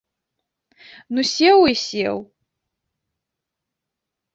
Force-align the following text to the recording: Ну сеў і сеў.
Ну 1.13 1.21
сеў 1.33 1.59
і 1.75 1.79
сеў. 1.85 2.15